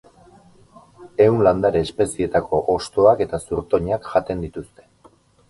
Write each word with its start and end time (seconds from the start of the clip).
Ehun 1.25 1.43
landare 1.47 1.83
espezietako 1.87 2.63
hostoak 2.77 3.23
eta 3.27 3.41
zurtoinak 3.51 4.11
jaten 4.17 4.43
dituzte. 4.49 4.91